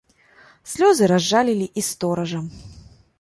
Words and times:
Слёзы 0.71 1.09
разжалілі 1.11 1.67
і 1.83 1.83
стоража. 1.91 2.39